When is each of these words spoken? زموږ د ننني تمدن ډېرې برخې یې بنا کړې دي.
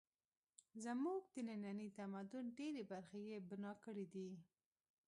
زموږ 0.83 1.21
د 1.35 1.37
ننني 1.47 1.87
تمدن 1.99 2.45
ډېرې 2.57 2.83
برخې 2.91 3.19
یې 3.29 3.37
بنا 3.49 3.71
کړې 3.83 4.05
دي. 4.13 4.29